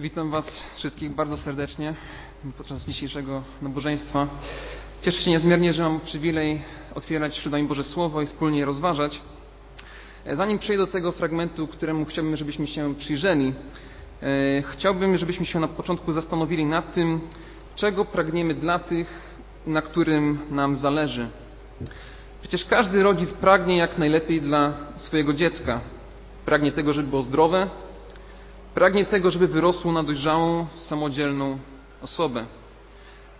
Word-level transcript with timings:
Witam 0.00 0.30
Was 0.30 0.62
wszystkich 0.76 1.14
bardzo 1.14 1.36
serdecznie 1.36 1.94
podczas 2.56 2.86
dzisiejszego 2.86 3.42
nabożeństwa. 3.62 4.26
Cieszę 5.02 5.22
się 5.22 5.30
niezmiernie, 5.30 5.72
że 5.72 5.82
mam 5.82 6.00
przywilej 6.00 6.62
otwierać 6.94 7.38
przed 7.38 7.52
Wami 7.52 7.68
Boże 7.68 7.84
Słowo 7.84 8.22
i 8.22 8.26
wspólnie 8.26 8.58
je 8.58 8.64
rozważać. 8.64 9.20
Zanim 10.32 10.58
przejdę 10.58 10.86
do 10.86 10.92
tego 10.92 11.12
fragmentu, 11.12 11.66
któremu 11.66 12.04
chciałbym, 12.04 12.36
żebyśmy 12.36 12.66
się 12.66 12.94
przyjrzeli, 12.94 13.54
e, 14.22 14.62
chciałbym, 14.62 15.16
żebyśmy 15.16 15.46
się 15.46 15.60
na 15.60 15.68
początku 15.68 16.12
zastanowili 16.12 16.64
nad 16.64 16.94
tym, 16.94 17.20
czego 17.76 18.04
pragniemy 18.04 18.54
dla 18.54 18.78
tych, 18.78 19.08
na 19.66 19.82
którym 19.82 20.38
nam 20.50 20.76
zależy. 20.76 21.28
Przecież 22.40 22.64
każdy 22.64 23.02
rodzic 23.02 23.32
pragnie 23.32 23.76
jak 23.76 23.98
najlepiej 23.98 24.40
dla 24.40 24.72
swojego 24.96 25.32
dziecka. 25.32 25.80
Pragnie 26.44 26.72
tego, 26.72 26.92
żeby 26.92 27.08
było 27.08 27.22
zdrowe, 27.22 27.70
pragnie 28.74 29.04
tego, 29.04 29.30
żeby 29.30 29.46
wyrosło 29.46 29.92
na 29.92 30.02
dojrzałą, 30.02 30.66
samodzielną 30.78 31.58
osobę. 32.02 32.44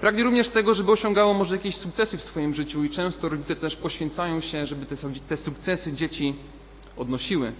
Pragnie 0.01 0.25
również 0.25 0.48
tego, 0.48 0.75
żeby 0.75 0.93
osiągało 0.93 1.34
może 1.34 1.57
jakieś 1.57 1.77
sukcesy 1.77 2.19
w 2.19 2.23
swoim 2.23 2.55
życiu 2.55 2.84
i 2.84 2.91
często 2.91 3.29
rodzice 3.29 3.57
też 3.57 3.77
poświęcają 3.77 4.41
się, 4.41 4.66
żeby 4.66 4.87
te, 4.87 4.97
te 5.29 5.37
sukcesy 5.37 5.93
dzieci 5.93 6.35
odnosiły. 6.97 7.52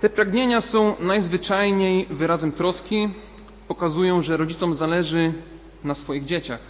Te 0.00 0.10
pragnienia 0.10 0.60
są 0.60 0.96
najzwyczajniej 1.00 2.06
wyrazem 2.10 2.52
troski, 2.52 3.08
pokazują, 3.68 4.22
że 4.22 4.36
rodzicom 4.36 4.74
zależy 4.74 5.32
na 5.84 5.94
swoich 5.94 6.24
dzieciach. 6.24 6.60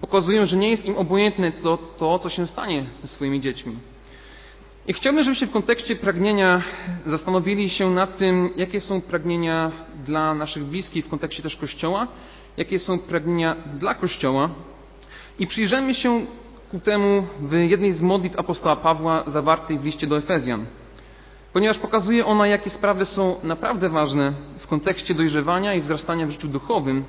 Pokazują, 0.00 0.46
że 0.46 0.56
nie 0.56 0.70
jest 0.70 0.84
im 0.84 0.96
obojętne 0.96 1.52
to, 1.52 1.78
to 1.98 2.18
co 2.18 2.28
się 2.28 2.46
stanie 2.46 2.86
ze 3.02 3.08
swoimi 3.08 3.40
dziećmi. 3.40 3.76
I 4.88 4.92
chciałbym, 4.92 5.24
żebyście 5.24 5.46
w 5.46 5.50
kontekście 5.50 5.96
pragnienia 5.96 6.62
zastanowili 7.06 7.70
się 7.70 7.90
nad 7.90 8.18
tym, 8.18 8.50
jakie 8.56 8.80
są 8.80 9.00
pragnienia 9.00 9.72
dla 10.04 10.34
naszych 10.34 10.64
bliskich 10.64 11.04
w 11.06 11.08
kontekście 11.08 11.42
też 11.42 11.56
Kościoła, 11.56 12.06
jakie 12.56 12.78
są 12.78 12.98
pragnienia 12.98 13.56
dla 13.78 13.94
Kościoła 13.94 14.50
i 15.38 15.46
przyjrzymy 15.46 15.94
się 15.94 16.26
ku 16.70 16.80
temu 16.80 17.26
w 17.40 17.52
jednej 17.52 17.92
z 17.92 18.02
modlitw 18.02 18.38
apostoła 18.38 18.76
Pawła 18.76 19.24
zawartej 19.26 19.78
w 19.78 19.84
liście 19.84 20.06
do 20.06 20.16
Efezjan. 20.18 20.66
Ponieważ 21.52 21.78
pokazuje 21.78 22.26
ona, 22.26 22.46
jakie 22.46 22.70
sprawy 22.70 23.04
są 23.04 23.36
naprawdę 23.42 23.88
ważne 23.88 24.32
w 24.58 24.66
kontekście 24.66 25.14
dojrzewania 25.14 25.74
i 25.74 25.80
wzrastania 25.80 26.26
w 26.26 26.30
życiu 26.30 26.48
duchowym 26.48 27.04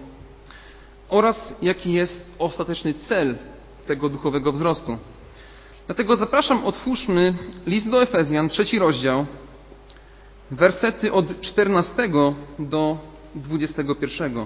oraz 1.09 1.55
jaki 1.61 1.93
jest 1.93 2.35
ostateczny 2.39 2.93
cel 2.93 3.37
tego 3.87 4.09
duchowego 4.09 4.51
wzrostu. 4.51 4.97
Dlatego 5.89 6.15
zapraszam, 6.15 6.65
otwórzmy 6.65 7.33
list 7.65 7.89
do 7.89 8.01
Efezjan, 8.01 8.49
trzeci 8.49 8.79
rozdział, 8.79 9.25
wersety 10.51 11.13
od 11.13 11.41
14 11.41 11.93
do 12.59 12.97
21. 13.35 14.45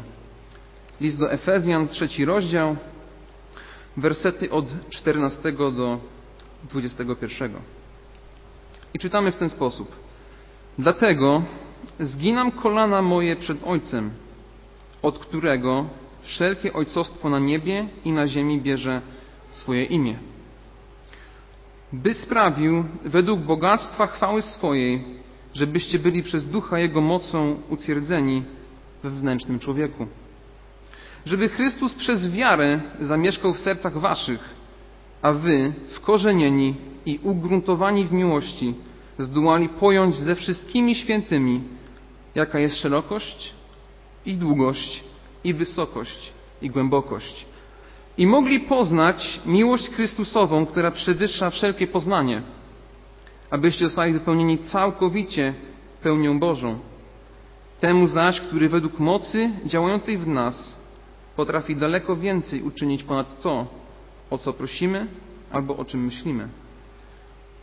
List 1.02 1.20
do 1.20 1.32
Efezjan, 1.32 1.88
trzeci 1.88 2.26
rozdział, 2.26 2.76
wersety 3.98 4.52
od 4.52 4.66
14 4.90 5.52
do 5.52 6.00
21. 6.70 7.52
I 8.94 9.00
czytamy 9.00 9.32
w 9.32 9.36
ten 9.36 9.50
sposób. 9.50 9.96
Dlatego 10.80 11.44
zginam 12.00 12.52
kolana 12.52 13.02
moje 13.02 13.36
przed 13.36 13.58
Ojcem, 13.66 14.12
od 15.02 15.20
którego 15.20 15.86
wszelkie 16.22 16.74
ojcostwo 16.74 17.30
na 17.30 17.40
niebie 17.40 17.88
i 18.06 18.12
na 18.12 18.28
ziemi 18.28 18.62
bierze 18.62 19.02
swoje 19.50 19.84
imię 19.84 20.34
by 21.94 22.14
sprawił 22.14 22.84
według 23.06 23.40
bogactwa 23.40 24.08
chwały 24.08 24.42
swojej, 24.42 25.04
żebyście 25.54 26.00
byli 26.00 26.24
przez 26.24 26.46
ducha 26.46 26.80
Jego 26.80 27.02
mocą 27.02 27.56
utwierdzeni 27.70 28.44
we 29.04 29.10
wnętrznym 29.10 29.60
człowieku. 29.60 30.08
Żeby 31.26 31.50
Chrystus 31.50 31.94
przez 31.94 32.32
wiarę 32.32 32.82
zamieszkał 33.00 33.54
w 33.54 33.60
sercach 33.60 33.98
waszych, 33.98 34.50
a 35.22 35.32
wy, 35.32 35.74
wkorzenieni 35.90 36.76
i 37.06 37.20
ugruntowani 37.24 38.06
w 38.06 38.12
miłości, 38.12 38.74
zdołali 39.20 39.70
pojąć 39.70 40.16
ze 40.16 40.36
wszystkimi 40.36 40.96
świętymi, 40.96 41.62
jaka 42.36 42.60
jest 42.60 42.78
szerokość 42.78 43.54
i 44.26 44.34
długość 44.34 45.04
i 45.44 45.54
wysokość 45.54 46.34
i 46.62 46.70
głębokość 46.70 47.53
i 48.18 48.28
mogli 48.28 48.60
poznać 48.60 49.42
miłość 49.46 49.90
Chrystusową, 49.90 50.66
która 50.66 50.92
przewyższa 50.92 51.50
wszelkie 51.50 51.88
poznanie, 51.88 52.42
abyście 53.50 53.86
zostali 53.86 54.14
wypełnieni 54.14 54.58
całkowicie 54.58 55.54
pełnią 56.02 56.40
Bożą. 56.40 56.80
Temu 57.80 58.08
zaś, 58.08 58.42
który 58.42 58.70
według 58.70 59.00
mocy 59.00 59.50
działającej 59.66 60.18
w 60.18 60.28
nas 60.28 60.78
potrafi 61.36 61.76
daleko 61.76 62.16
więcej 62.16 62.62
uczynić 62.62 63.04
ponad 63.04 63.42
to, 63.42 63.68
o 64.30 64.38
co 64.38 64.54
prosimy 64.54 65.08
albo 65.52 65.78
o 65.78 65.86
czym 65.86 66.06
myślimy. 66.06 66.48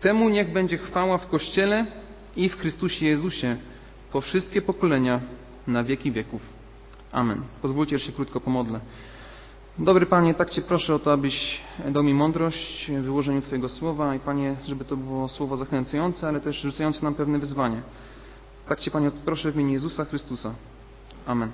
Temu 0.00 0.28
niech 0.28 0.52
będzie 0.52 0.78
chwała 0.78 1.18
w 1.18 1.28
Kościele 1.28 1.86
i 2.36 2.48
w 2.48 2.58
Chrystusie 2.58 3.06
Jezusie 3.06 3.56
po 4.12 4.20
wszystkie 4.20 4.62
pokolenia 4.62 5.20
na 5.66 5.84
wieki 5.84 6.12
wieków. 6.12 6.42
Amen. 7.12 7.42
Pozwólcie, 7.62 7.98
że 7.98 8.06
się 8.06 8.12
krótko 8.12 8.40
pomodlę. 8.40 8.80
Dobry 9.78 10.06
Panie, 10.06 10.34
tak 10.34 10.50
Cię 10.50 10.62
proszę 10.62 10.94
o 10.94 10.98
to, 10.98 11.12
abyś 11.12 11.60
dał 11.90 12.02
mi 12.02 12.14
mądrość 12.14 12.90
w 12.90 13.02
wyłożeniu 13.02 13.42
Twojego 13.42 13.68
słowa 13.68 14.14
i 14.14 14.18
Panie, 14.18 14.56
żeby 14.66 14.84
to 14.84 14.96
było 14.96 15.28
słowo 15.28 15.56
zachęcające, 15.56 16.28
ale 16.28 16.40
też 16.40 16.60
rzucające 16.60 17.02
nam 17.02 17.14
pewne 17.14 17.38
wyzwanie. 17.38 17.82
Tak 18.68 18.80
Cię 18.80 18.90
Panie 18.90 19.10
proszę 19.24 19.52
w 19.52 19.54
imieniu 19.54 19.72
Jezusa 19.72 20.04
Chrystusa. 20.04 20.54
Amen. 21.26 21.50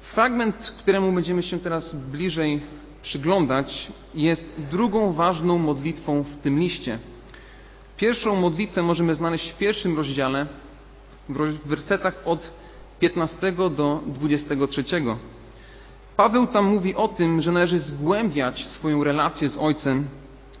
Fragment, 0.00 0.74
któremu 0.78 1.12
będziemy 1.12 1.42
się 1.42 1.58
teraz 1.58 1.94
bliżej 1.94 2.62
przyglądać, 3.02 3.92
jest 4.14 4.60
drugą 4.70 5.12
ważną 5.12 5.58
modlitwą 5.58 6.22
w 6.22 6.36
tym 6.36 6.58
liście. 6.58 6.98
Pierwszą 7.96 8.36
modlitwę 8.36 8.82
możemy 8.82 9.14
znaleźć 9.14 9.50
w 9.50 9.58
pierwszym 9.58 9.96
rozdziale, 9.96 10.46
w 11.28 11.68
wersetach 11.68 12.22
od 12.24 12.50
15 13.00 13.52
do 13.52 14.00
23. 14.06 14.84
Paweł 16.16 16.46
tam 16.46 16.64
mówi 16.64 16.94
o 16.94 17.08
tym, 17.08 17.42
że 17.42 17.52
należy 17.52 17.78
zgłębiać 17.78 18.66
swoją 18.66 19.04
relację 19.04 19.48
z 19.48 19.56
Ojcem, 19.56 20.06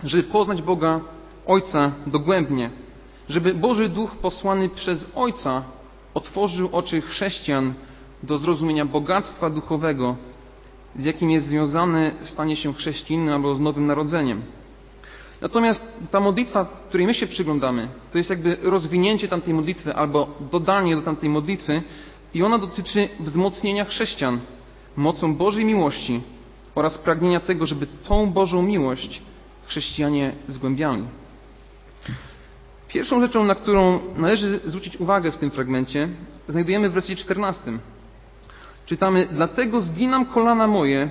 żeby 0.04 0.22
poznać 0.22 0.62
Boga 0.62 1.00
Ojca 1.46 1.92
dogłębnie, 2.06 2.70
żeby 3.28 3.54
Boży 3.54 3.88
Duch 3.88 4.16
posłany 4.16 4.68
przez 4.68 5.06
Ojca 5.14 5.62
otworzył 6.14 6.68
oczy 6.72 7.00
chrześcijan 7.00 7.74
do 8.22 8.38
zrozumienia 8.38 8.84
bogactwa 8.84 9.50
duchowego, 9.50 10.16
z 10.96 11.04
jakim 11.04 11.30
jest 11.30 11.46
związane 11.46 12.12
stanie 12.24 12.56
się 12.56 12.74
chrześcijaninem 12.74 13.34
albo 13.34 13.54
z 13.54 13.60
nowym 13.60 13.86
narodzeniem. 13.86 14.42
Natomiast 15.40 15.84
ta 16.10 16.20
modlitwa, 16.20 16.66
której 16.88 17.06
my 17.06 17.14
się 17.14 17.26
przyglądamy, 17.26 17.88
to 18.12 18.18
jest 18.18 18.30
jakby 18.30 18.56
rozwinięcie 18.62 19.28
tamtej 19.28 19.54
modlitwy 19.54 19.94
albo 19.94 20.28
dodanie 20.52 20.96
do 20.96 21.02
tamtej 21.02 21.28
modlitwy, 21.28 21.82
i 22.34 22.42
ona 22.42 22.58
dotyczy 22.58 23.08
wzmocnienia 23.20 23.84
chrześcijan 23.84 24.40
mocą 24.96 25.34
Bożej 25.34 25.64
miłości 25.64 26.20
oraz 26.74 26.98
pragnienia 26.98 27.40
tego, 27.40 27.66
żeby 27.66 27.86
tą 27.86 28.32
Bożą 28.32 28.62
miłość 28.62 29.22
chrześcijanie 29.66 30.32
zgłębiali. 30.46 31.04
Pierwszą 32.88 33.20
rzeczą, 33.20 33.44
na 33.44 33.54
którą 33.54 34.00
należy 34.16 34.60
zwrócić 34.64 34.96
uwagę 34.96 35.30
w 35.30 35.36
tym 35.36 35.50
fragmencie, 35.50 36.08
znajdujemy 36.48 36.90
w 36.90 36.92
wersji 36.92 37.16
14. 37.16 37.62
Czytamy: 38.86 39.28
Dlatego 39.32 39.80
zginam 39.80 40.26
kolana 40.26 40.66
moje 40.66 41.10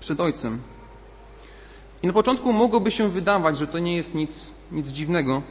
przed 0.00 0.20
Ojcem. 0.20 0.60
I 2.02 2.06
na 2.06 2.12
początku 2.12 2.52
mogłoby 2.52 2.90
się 2.90 3.08
wydawać, 3.08 3.58
że 3.58 3.66
to 3.66 3.78
nie 3.78 3.96
jest 3.96 4.14
nic, 4.14 4.52
nic 4.72 4.86
dziwnego, 4.86 5.42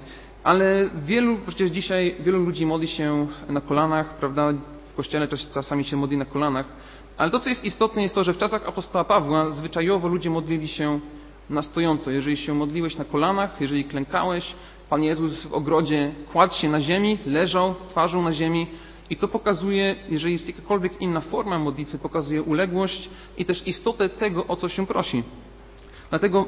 ale 0.43 0.89
wielu, 0.95 1.37
przecież 1.47 1.71
dzisiaj 1.71 2.15
wielu 2.19 2.45
ludzi 2.45 2.65
modli 2.65 2.87
się 2.87 3.27
na 3.49 3.61
kolanach, 3.61 4.17
prawda? 4.17 4.53
W 4.91 4.93
kościele 4.95 5.27
też 5.27 5.49
czasami 5.53 5.83
się 5.83 5.97
modli 5.97 6.17
na 6.17 6.25
kolanach. 6.25 6.65
Ale 7.17 7.31
to, 7.31 7.39
co 7.39 7.49
jest 7.49 7.65
istotne, 7.65 8.01
jest 8.01 8.15
to, 8.15 8.23
że 8.23 8.33
w 8.33 8.37
czasach 8.37 8.67
apostoła 8.67 9.03
Pawła 9.03 9.49
zwyczajowo 9.49 10.07
ludzie 10.07 10.29
modlili 10.29 10.67
się 10.67 10.99
na 11.49 11.61
stojąco. 11.61 12.11
Jeżeli 12.11 12.37
się 12.37 12.53
modliłeś 12.53 12.97
na 12.97 13.05
kolanach, 13.05 13.61
jeżeli 13.61 13.85
klękałeś, 13.85 14.55
Pan 14.89 15.03
Jezus 15.03 15.45
w 15.45 15.53
ogrodzie 15.53 16.11
kładł 16.31 16.53
się 16.53 16.69
na 16.69 16.81
ziemi, 16.81 17.17
leżał 17.25 17.75
twarzą 17.89 18.21
na 18.21 18.33
ziemi 18.33 18.67
i 19.09 19.17
to 19.17 19.27
pokazuje, 19.27 19.95
jeżeli 20.09 20.33
jest 20.33 20.47
jakakolwiek 20.47 21.01
inna 21.01 21.21
forma 21.21 21.59
modlitwy, 21.59 21.97
pokazuje 21.97 22.43
uległość 22.43 23.09
i 23.37 23.45
też 23.45 23.67
istotę 23.67 24.09
tego, 24.09 24.47
o 24.47 24.55
co 24.55 24.69
się 24.69 24.87
prosi. 24.87 25.23
Dlatego 26.09 26.45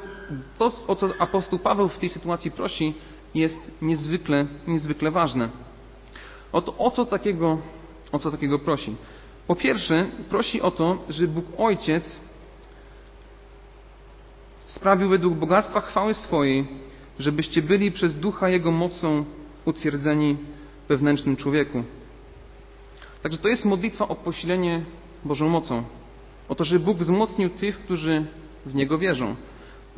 to, 0.57 0.71
o 0.87 0.95
co 0.95 1.09
apostoł 1.19 1.59
Paweł 1.59 1.89
w 1.89 1.99
tej 1.99 2.09
sytuacji 2.09 2.51
prosi, 2.51 2.93
jest 3.35 3.71
niezwykle, 3.81 4.47
niezwykle 4.67 5.11
ważne. 5.11 5.49
Oto 6.51 6.77
o 6.77 6.91
co 6.91 7.05
takiego, 7.05 7.57
o 8.11 8.19
co 8.19 8.31
takiego 8.31 8.59
prosi? 8.59 8.95
Po 9.47 9.55
pierwsze, 9.55 10.05
prosi 10.29 10.61
o 10.61 10.71
to, 10.71 10.97
że 11.09 11.27
Bóg 11.27 11.45
Ojciec 11.57 12.19
sprawił 14.65 15.09
według 15.09 15.33
bogactwa 15.33 15.81
chwały 15.81 16.13
swojej, 16.13 16.67
żebyście 17.19 17.61
byli 17.61 17.91
przez 17.91 18.15
ducha 18.15 18.49
Jego 18.49 18.71
mocą 18.71 19.25
utwierdzeni 19.65 20.37
wewnętrznym 20.89 21.35
człowieku. 21.35 21.83
Także 23.21 23.39
to 23.39 23.47
jest 23.47 23.65
modlitwa 23.65 24.07
o 24.07 24.15
posilenie 24.15 24.83
Bożą 25.25 25.49
mocą. 25.49 25.83
O 26.49 26.55
to, 26.55 26.63
żeby 26.63 26.85
Bóg 26.85 26.97
wzmocnił 26.97 27.49
tych, 27.49 27.79
którzy 27.79 28.25
w 28.65 28.75
Niego 28.75 28.97
wierzą. 28.97 29.35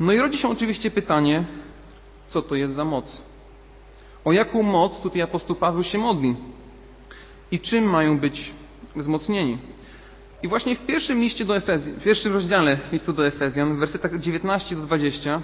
No 0.00 0.12
i 0.12 0.18
rodzi 0.18 0.38
się 0.38 0.48
oczywiście 0.48 0.90
pytanie, 0.90 1.44
co 2.28 2.42
to 2.42 2.54
jest 2.54 2.74
za 2.74 2.84
moc? 2.84 3.22
O 4.24 4.32
jaką 4.32 4.62
moc 4.62 5.00
tutaj 5.00 5.22
apostoł 5.22 5.56
Paweł 5.56 5.82
się 5.82 5.98
modli? 5.98 6.36
I 7.50 7.60
czym 7.60 7.84
mają 7.84 8.18
być 8.18 8.52
wzmocnieni? 8.96 9.58
I 10.42 10.48
właśnie 10.48 10.76
w 10.76 10.86
pierwszym 10.86 11.20
liście 11.20 11.44
do 11.44 11.56
Efezjan, 11.56 11.94
w 11.94 12.02
pierwszym 12.02 12.32
rozdziale 12.32 12.78
listu 12.92 13.12
do 13.12 13.26
Efezjan, 13.26 13.76
w 13.76 13.78
wersetach 13.78 14.20
19 14.20 14.76
do 14.76 14.82
20, 14.82 15.42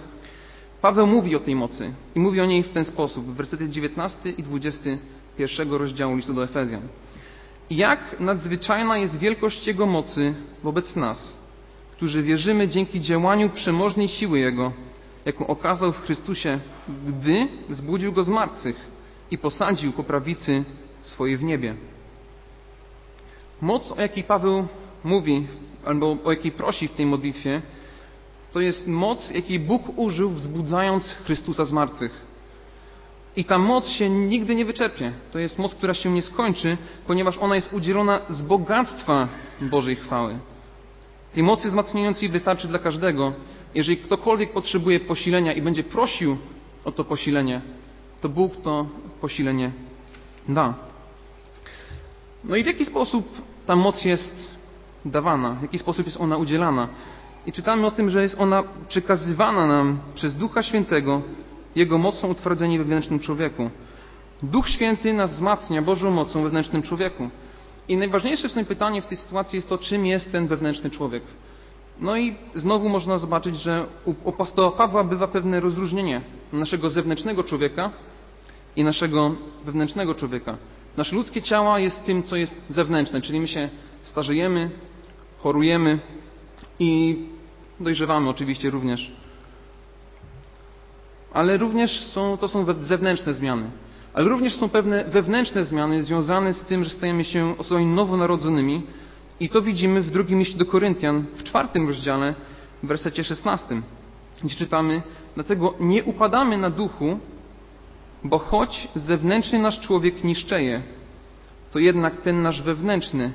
Paweł 0.80 1.06
mówi 1.06 1.36
o 1.36 1.40
tej 1.40 1.54
mocy 1.54 1.94
i 2.14 2.20
mówi 2.20 2.40
o 2.40 2.46
niej 2.46 2.62
w 2.62 2.68
ten 2.68 2.84
sposób, 2.84 3.24
w 3.24 3.34
wersetach 3.34 3.68
19 3.68 4.30
i 4.30 4.42
20 4.42 4.80
pierwszego 5.36 5.78
rozdziału 5.78 6.16
listu 6.16 6.34
do 6.34 6.44
Efezjan. 6.44 6.82
Jak 7.70 8.20
nadzwyczajna 8.20 8.98
jest 8.98 9.18
wielkość 9.18 9.66
Jego 9.66 9.86
mocy 9.86 10.34
wobec 10.62 10.96
nas, 10.96 11.38
którzy 11.92 12.22
wierzymy 12.22 12.68
dzięki 12.68 13.00
działaniu 13.00 13.50
przemożnej 13.50 14.08
siły 14.08 14.38
Jego, 14.38 14.72
jaką 15.24 15.46
okazał 15.46 15.92
w 15.92 16.00
Chrystusie, 16.00 16.60
gdy 17.06 17.48
zbudził 17.70 18.12
Go 18.12 18.24
z 18.24 18.28
martwych 18.28 18.76
i 19.30 19.38
posadził 19.38 19.92
po 19.92 20.04
prawicy 20.04 20.64
swojej 21.02 21.36
w 21.36 21.42
niebie. 21.42 21.74
Moc, 23.60 23.92
o 23.92 24.00
jakiej 24.00 24.24
Paweł 24.24 24.66
mówi, 25.04 25.46
albo 25.84 26.16
o 26.24 26.32
jakiej 26.32 26.52
prosi 26.52 26.88
w 26.88 26.92
tej 26.92 27.06
modlitwie, 27.06 27.62
to 28.52 28.60
jest 28.60 28.86
moc, 28.86 29.30
jakiej 29.30 29.58
Bóg 29.60 29.98
użył, 29.98 30.30
wzbudzając 30.30 31.04
Chrystusa 31.04 31.64
z 31.64 31.72
martwych. 31.72 32.32
I 33.36 33.44
ta 33.44 33.58
moc 33.58 33.88
się 33.88 34.10
nigdy 34.10 34.54
nie 34.54 34.64
wyczerpie. 34.64 35.12
To 35.32 35.38
jest 35.38 35.58
moc, 35.58 35.74
która 35.74 35.94
się 35.94 36.10
nie 36.10 36.22
skończy, 36.22 36.76
ponieważ 37.06 37.38
ona 37.38 37.54
jest 37.54 37.72
udzielona 37.72 38.20
z 38.28 38.42
bogactwa 38.42 39.28
Bożej 39.60 39.96
chwały. 39.96 40.38
Tej 41.34 41.42
mocy 41.42 41.68
wzmacniającej 41.68 42.28
wystarczy 42.28 42.68
dla 42.68 42.78
każdego. 42.78 43.32
Jeżeli 43.74 43.96
ktokolwiek 43.96 44.52
potrzebuje 44.52 45.00
posilenia 45.00 45.52
i 45.52 45.62
będzie 45.62 45.84
prosił 45.84 46.36
o 46.84 46.92
to 46.92 47.04
posilenie, 47.04 47.60
to 48.20 48.28
Bóg 48.28 48.56
to 48.56 48.86
posilenie 49.20 49.70
da. 50.48 50.74
No 52.44 52.56
i 52.56 52.62
w 52.62 52.66
jaki 52.66 52.84
sposób 52.84 53.42
ta 53.66 53.76
moc 53.76 54.04
jest 54.04 54.50
dawana, 55.04 55.54
w 55.54 55.62
jaki 55.62 55.78
sposób 55.78 56.06
jest 56.06 56.20
ona 56.20 56.36
udzielana? 56.36 56.88
I 57.46 57.52
czytamy 57.52 57.86
o 57.86 57.90
tym, 57.90 58.10
że 58.10 58.22
jest 58.22 58.40
ona 58.40 58.62
przekazywana 58.88 59.66
nam 59.66 59.98
przez 60.14 60.34
Ducha 60.34 60.62
Świętego, 60.62 61.22
Jego 61.76 61.98
mocą 61.98 62.28
utwardzenie 62.28 62.78
we 62.78 62.84
wewnętrznym 62.84 63.20
człowieku. 63.20 63.70
Duch 64.42 64.68
Święty 64.68 65.12
nas 65.12 65.30
wzmacnia 65.30 65.82
Bożą 65.82 66.10
mocą 66.10 66.38
we 66.38 66.42
wewnętrznym 66.44 66.82
człowieku. 66.82 67.30
I 67.88 67.96
najważniejsze 67.96 68.48
w 68.48 68.52
tym 68.52 68.64
pytanie 68.64 69.02
w 69.02 69.06
tej 69.06 69.16
sytuacji 69.16 69.56
jest 69.56 69.68
to, 69.68 69.78
czym 69.78 70.06
jest 70.06 70.32
ten 70.32 70.46
wewnętrzny 70.46 70.90
człowiek. 70.90 71.22
No 72.02 72.16
i 72.16 72.34
znowu 72.54 72.88
można 72.88 73.18
zobaczyć, 73.18 73.56
że 73.56 73.86
u 74.24 74.32
Pawła 74.76 75.04
bywa 75.04 75.28
pewne 75.28 75.60
rozróżnienie 75.60 76.20
naszego 76.52 76.90
zewnętrznego 76.90 77.44
człowieka 77.44 77.90
i 78.76 78.84
naszego 78.84 79.34
wewnętrznego 79.64 80.14
człowieka. 80.14 80.56
Nasze 80.96 81.16
ludzkie 81.16 81.42
ciało 81.42 81.78
jest 81.78 82.04
tym, 82.04 82.22
co 82.22 82.36
jest 82.36 82.62
zewnętrzne, 82.68 83.20
czyli 83.20 83.40
my 83.40 83.48
się 83.48 83.68
starzejemy, 84.02 84.70
chorujemy 85.38 85.98
i 86.78 87.18
dojrzewamy 87.80 88.28
oczywiście 88.28 88.70
również. 88.70 89.12
Ale 91.32 91.56
również 91.56 92.00
są, 92.00 92.36
to 92.36 92.48
są 92.48 92.64
zewnętrzne 92.80 93.34
zmiany. 93.34 93.70
Ale 94.14 94.28
również 94.28 94.56
są 94.56 94.68
pewne 94.68 95.04
wewnętrzne 95.04 95.64
zmiany 95.64 96.02
związane 96.02 96.54
z 96.54 96.62
tym, 96.62 96.84
że 96.84 96.90
stajemy 96.90 97.24
się 97.24 97.58
osobami 97.58 97.86
nowonarodzonymi 97.86 98.82
i 99.40 99.48
to 99.48 99.62
widzimy 99.62 100.00
w 100.00 100.10
drugim 100.10 100.38
liście 100.38 100.58
do 100.58 100.66
Koryntian, 100.66 101.24
w 101.34 101.42
czwartym 101.42 101.88
rozdziale, 101.88 102.34
w 102.82 102.86
wersecie 102.86 103.24
szesnastym, 103.24 103.82
gdzie 104.44 104.56
czytamy 104.56 105.02
Dlatego 105.34 105.74
nie 105.80 106.04
upadamy 106.04 106.58
na 106.58 106.70
duchu, 106.70 107.18
bo 108.24 108.38
choć 108.38 108.88
zewnętrzny 108.94 109.58
nasz 109.58 109.80
człowiek 109.80 110.24
niszczeje, 110.24 110.82
to 111.72 111.78
jednak 111.78 112.20
ten 112.20 112.42
nasz 112.42 112.62
wewnętrzny 112.62 113.32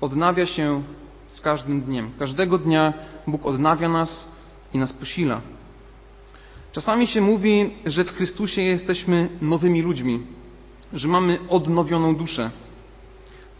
odnawia 0.00 0.46
się 0.46 0.82
z 1.26 1.40
każdym 1.40 1.80
dniem. 1.80 2.10
Każdego 2.18 2.58
dnia 2.58 2.92
Bóg 3.26 3.46
odnawia 3.46 3.88
nas 3.88 4.28
i 4.74 4.78
nas 4.78 4.92
posila. 4.92 5.40
Czasami 6.72 7.06
się 7.06 7.20
mówi, 7.20 7.70
że 7.86 8.04
w 8.04 8.12
Chrystusie 8.12 8.62
jesteśmy 8.62 9.28
nowymi 9.40 9.82
ludźmi, 9.82 10.26
że 10.92 11.08
mamy 11.08 11.38
odnowioną 11.48 12.16
duszę. 12.16 12.50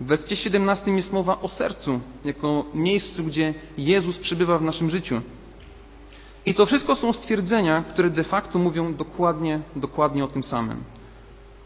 W 0.00 0.06
wersecie 0.06 0.37
17 0.37 0.91
jest 0.91 1.12
mowa 1.12 1.41
o 1.41 1.49
sercu, 1.49 2.00
jako 2.25 2.65
miejscu, 2.75 3.25
gdzie 3.25 3.55
Jezus 3.79 4.19
przybywa 4.19 4.59
w 4.59 4.62
naszym 4.62 4.91
życiu. 4.91 5.21
I 6.47 6.55
to 6.55 6.67
wszystko 6.67 6.97
są 6.97 7.12
stwierdzenia, 7.12 7.85
które 7.93 8.11
de 8.11 8.25
facto 8.25 8.59
mówią 8.59 8.95
dokładnie, 8.95 9.61
dokładnie 9.77 10.25
o 10.25 10.29
tym 10.29 10.43
samym. 10.43 10.85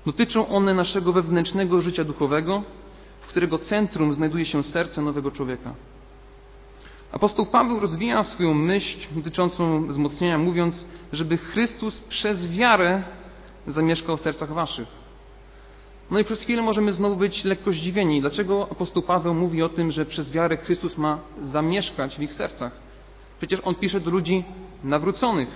Dotyczą 0.07 0.49
one 0.49 0.75
naszego 0.75 1.13
wewnętrznego 1.13 1.81
życia 1.81 2.05
duchowego, 2.05 2.63
w 3.21 3.27
którego 3.27 3.59
centrum 3.59 4.15
znajduje 4.15 4.47
się 4.47 4.63
serce 4.63 5.03
nowego 5.03 5.31
człowieka. 5.31 5.75
Apostoł 7.13 7.47
Paweł 7.47 7.81
rozwija 7.81 8.25
swoją 8.25 8.55
myśl 8.55 8.99
dotyczącą 9.11 9.87
wzmocnienia, 9.87 10.39
mówiąc, 10.39 10.85
żeby 11.13 11.37
Chrystus 11.37 11.99
przez 11.99 12.47
wiarę 12.47 13.03
zamieszkał 13.67 14.17
w 14.17 14.21
sercach 14.21 14.53
waszych. 14.53 14.89
No 16.13 16.19
i 16.19 16.25
przez 16.25 16.41
chwilę 16.41 16.63
możemy 16.63 16.93
znowu 16.93 17.17
być 17.17 17.45
lekko 17.45 17.73
zdziwieni. 17.73 18.21
Dlaczego 18.21 18.69
apostoł 18.71 19.03
Paweł 19.03 19.35
mówi 19.35 19.63
o 19.63 19.69
tym, 19.69 19.91
że 19.91 20.07
przez 20.07 20.31
wiarę 20.31 20.57
Chrystus 20.57 20.99
ma 20.99 21.19
zamieszkać 21.41 22.17
w 22.17 22.23
ich 22.23 22.33
sercach? 22.33 22.73
Przecież 23.39 23.61
on 23.65 23.75
pisze 23.75 24.01
do 24.01 24.11
ludzi 24.11 24.45
nawróconych. 24.85 25.49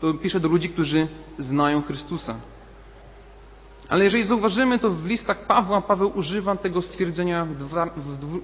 To 0.00 0.14
pisze 0.14 0.40
do 0.40 0.48
ludzi, 0.48 0.68
którzy 0.68 1.06
znają 1.38 1.82
Chrystusa. 1.82 2.34
Ale 3.88 4.04
jeżeli 4.04 4.26
zauważymy, 4.26 4.78
to 4.78 4.90
w 4.90 5.06
listach 5.06 5.46
Pawła 5.46 5.80
Paweł 5.80 6.12
używa 6.14 6.56
tego 6.56 6.82
stwierdzenia 6.82 7.44
w, 7.44 7.56
dwa, 7.56 7.86
w, 7.86 8.00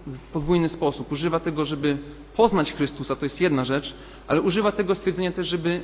w 0.07 0.19
podwójny 0.33 0.69
sposób. 0.69 1.13
Używa 1.13 1.41
tego, 1.41 1.65
żeby 1.65 1.99
poznać 2.37 2.73
Chrystusa, 2.73 3.17
to 3.17 3.25
jest 3.25 3.41
jedna 3.41 3.65
rzecz, 3.65 3.95
ale 4.29 4.43
używa 4.43 4.73
tego 4.73 4.95
stwierdzenia 4.95 5.33
też, 5.33 5.47
żeby 5.47 5.81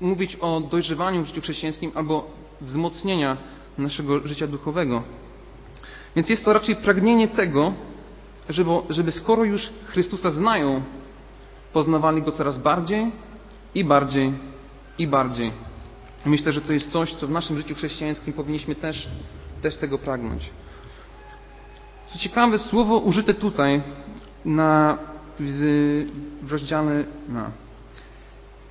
mówić 0.00 0.36
o 0.36 0.60
dojrzewaniu 0.60 1.22
w 1.22 1.26
życiu 1.26 1.40
chrześcijańskim 1.40 1.92
albo 1.94 2.30
wzmocnienia 2.60 3.36
naszego 3.78 4.26
życia 4.26 4.46
duchowego. 4.46 5.02
Więc 6.16 6.28
jest 6.28 6.44
to 6.44 6.52
raczej 6.52 6.76
pragnienie 6.76 7.28
tego, 7.28 7.72
żeby, 8.48 8.70
żeby 8.90 9.12
skoro 9.12 9.44
już 9.44 9.70
Chrystusa 9.86 10.30
znają, 10.30 10.82
poznawali 11.72 12.22
Go 12.22 12.32
coraz 12.32 12.58
bardziej 12.58 13.12
i 13.74 13.84
bardziej 13.84 14.32
i 14.98 15.06
bardziej. 15.06 15.50
Myślę, 16.26 16.52
że 16.52 16.60
to 16.60 16.72
jest 16.72 16.90
coś, 16.90 17.14
co 17.14 17.26
w 17.26 17.30
naszym 17.30 17.56
życiu 17.56 17.74
chrześcijańskim 17.74 18.32
powinniśmy 18.32 18.74
też, 18.74 19.08
też 19.62 19.76
tego 19.76 19.98
pragnąć. 19.98 20.50
Co 22.12 22.18
ciekawe, 22.18 22.58
słowo 22.58 22.98
użyte 22.98 23.34
tutaj 23.34 23.82
na, 24.44 24.98
w, 25.40 26.06
w 26.42 26.52
rozdziale, 26.52 27.04
na, 27.28 27.50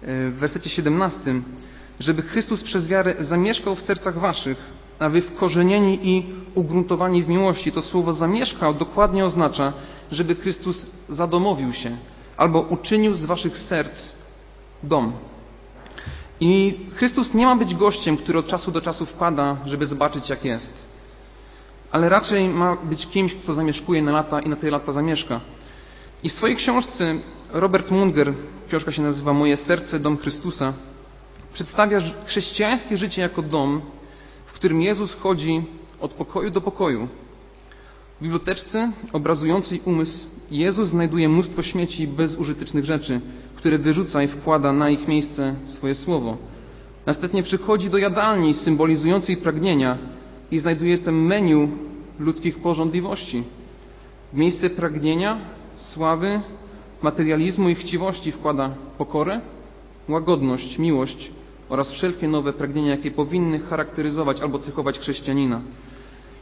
w 0.02 0.36
wersecie 0.40 0.70
17, 0.70 1.20
żeby 2.00 2.22
Chrystus 2.22 2.64
przez 2.64 2.88
wiarę 2.88 3.16
zamieszkał 3.20 3.76
w 3.76 3.82
sercach 3.82 4.20
waszych, 4.20 4.58
a 5.04 5.10
wy 5.10 5.22
wkorzenieni 5.22 6.00
i 6.04 6.26
ugruntowani 6.56 7.24
w 7.24 7.28
miłości. 7.28 7.72
To 7.72 7.82
słowo 7.82 8.14
zamieszkał 8.14 8.74
dokładnie 8.74 9.26
oznacza, 9.26 9.74
żeby 10.12 10.36
Chrystus 10.36 10.86
zadomowił 11.10 11.74
się 11.74 11.98
albo 12.38 12.62
uczynił 12.62 13.14
z 13.14 13.26
waszych 13.26 13.58
serc 13.58 14.14
dom. 14.84 15.14
I 16.40 16.80
Chrystus 16.96 17.34
nie 17.34 17.46
ma 17.46 17.56
być 17.56 17.76
gościem, 17.76 18.18
który 18.18 18.40
od 18.40 18.48
czasu 18.48 18.72
do 18.72 18.82
czasu 18.82 19.06
wpada, 19.06 19.58
żeby 19.66 19.86
zobaczyć, 19.86 20.30
jak 20.30 20.46
jest. 20.46 20.74
Ale 21.92 22.10
raczej 22.10 22.50
ma 22.50 22.76
być 22.76 23.08
kimś, 23.08 23.36
kto 23.36 23.54
zamieszkuje 23.54 24.02
na 24.02 24.12
lata 24.12 24.42
i 24.42 24.50
na 24.50 24.56
te 24.56 24.72
lata 24.72 24.92
zamieszka. 24.92 25.40
I 26.24 26.30
w 26.30 26.34
swojej 26.34 26.56
książce 26.56 27.16
Robert 27.52 27.92
Munger, 27.92 28.34
książka 28.68 28.92
się 28.92 29.02
nazywa 29.02 29.34
Moje 29.34 29.58
serce, 29.58 30.00
dom 30.00 30.18
Chrystusa, 30.18 30.74
przedstawia 31.54 32.00
chrześcijańskie 32.26 32.98
życie 32.98 33.22
jako 33.22 33.42
dom, 33.42 33.82
którym 34.64 34.82
Jezus 34.82 35.14
chodzi 35.14 35.64
od 36.00 36.14
pokoju 36.14 36.50
do 36.50 36.62
pokoju. 36.62 37.08
W 38.20 38.24
biblioteczce 38.24 38.92
obrazującej 39.14 39.82
umysł 39.86 40.26
Jezus 40.52 40.90
znajduje 40.90 41.30
mnóstwo 41.30 41.62
śmieci 41.62 42.08
bezużytecznych 42.08 42.86
rzeczy, 42.86 43.22
które 43.56 43.78
wyrzuca 43.78 44.24
i 44.24 44.28
wkłada 44.28 44.74
na 44.74 44.90
ich 44.90 45.08
miejsce 45.08 45.56
swoje 45.66 45.96
słowo. 45.96 46.38
Następnie 47.06 47.44
przychodzi 47.44 47.90
do 47.90 47.98
jadalni 47.98 48.54
symbolizującej 48.54 49.38
pragnienia 49.38 49.98
i 50.52 50.60
znajduje 50.60 50.98
tam 50.98 51.16
menu 51.16 51.68
ludzkich 52.20 52.60
porządliwości. 52.60 53.44
W 54.34 54.38
miejsce 54.38 54.70
pragnienia, 54.70 55.38
sławy, 55.76 56.42
materializmu 57.02 57.70
i 57.70 57.76
chciwości 57.76 58.32
wkłada 58.32 58.70
pokorę, 58.98 59.42
łagodność, 60.10 60.80
miłość 60.80 61.32
oraz 61.74 61.92
wszelkie 61.92 62.28
nowe 62.28 62.54
pragnienia, 62.54 62.92
jakie 62.92 63.12
powinny 63.12 63.60
charakteryzować 63.60 64.42
albo 64.42 64.60
cechować 64.60 65.00
chrześcijanina. 65.00 65.62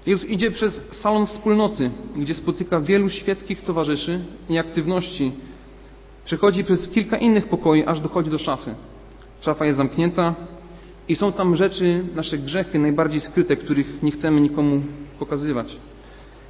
Jezus 0.06 0.30
idzie 0.30 0.52
przez 0.52 0.82
salon 0.92 1.28
wspólnoty, 1.28 1.92
gdzie 2.16 2.34
spotyka 2.34 2.80
wielu 2.80 3.10
świeckich 3.10 3.62
towarzyszy 3.62 4.22
i 4.50 4.58
aktywności. 4.58 5.32
Przechodzi 6.26 6.64
przez 6.64 6.90
kilka 6.90 7.18
innych 7.18 7.48
pokoi, 7.48 7.84
aż 7.84 8.00
dochodzi 8.00 8.30
do 8.30 8.38
szafy. 8.38 8.76
Szafa 9.42 9.66
jest 9.66 9.78
zamknięta 9.78 10.36
i 11.08 11.16
są 11.16 11.32
tam 11.32 11.56
rzeczy, 11.56 12.04
nasze 12.16 12.38
grzechy 12.38 12.80
najbardziej 12.80 13.22
skryte, 13.22 13.56
których 13.56 14.04
nie 14.04 14.12
chcemy 14.12 14.42
nikomu 14.42 14.82
pokazywać. 15.20 15.78